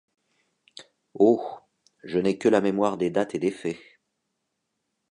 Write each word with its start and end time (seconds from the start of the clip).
Oh! 1.13 1.59
je 2.03 2.17
n’ai 2.17 2.39
que 2.39 2.49
la 2.49 2.59
mémoire 2.59 2.97
des 2.97 3.11
dates 3.11 3.35
et 3.35 3.39
des 3.39 3.51
faits. 3.51 3.77